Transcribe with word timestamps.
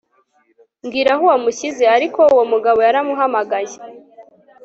mbwira 0.83 1.11
aho 1.15 1.23
wamushyize 1.31 1.83
Ariko 1.95 2.19
uwo 2.33 2.43
mugabo 2.51 2.79
yaramuhamagaye 2.85 3.75